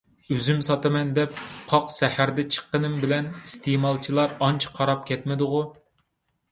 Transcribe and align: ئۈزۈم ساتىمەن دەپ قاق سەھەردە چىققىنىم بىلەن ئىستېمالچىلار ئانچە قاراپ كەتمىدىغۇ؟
ئۈزۈم 0.35 0.61
ساتىمەن 0.67 1.11
دەپ 1.17 1.43
قاق 1.73 1.93
سەھەردە 1.97 2.47
چىققىنىم 2.57 2.97
بىلەن 3.05 3.31
ئىستېمالچىلار 3.43 4.35
ئانچە 4.47 4.75
قاراپ 4.81 5.07
كەتمىدىغۇ؟ 5.13 5.63